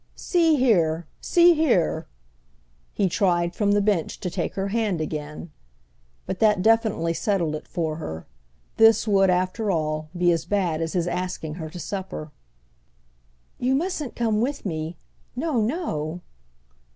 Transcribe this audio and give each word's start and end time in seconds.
"See 0.15 0.55
here—see 0.55 1.53
here!" 1.53 2.07
He 2.91 3.07
tried, 3.07 3.53
from 3.53 3.73
the 3.73 3.81
bench, 3.83 4.19
to 4.21 4.31
take 4.31 4.55
her 4.55 4.69
hand 4.69 4.99
again. 4.99 5.51
But 6.25 6.39
that 6.39 6.63
definitely 6.63 7.13
settled 7.13 7.53
it 7.53 7.67
for 7.67 7.97
her: 7.97 8.25
this 8.77 9.07
would, 9.07 9.29
after 9.29 9.69
all, 9.69 10.09
be 10.17 10.31
as 10.31 10.45
bad 10.45 10.81
as 10.81 10.93
his 10.93 11.07
asking 11.07 11.53
her 11.61 11.69
to 11.69 11.79
supper. 11.79 12.31
"You 13.59 13.75
mustn't 13.75 14.15
come 14.15 14.41
with 14.41 14.65
me—no, 14.65 15.61
no!" 15.61 16.21